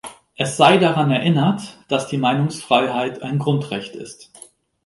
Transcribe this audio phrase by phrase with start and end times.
[0.35, 4.31] Es sei daran erinnert, dass die Meinungsfreiheit ein Grundrecht ist.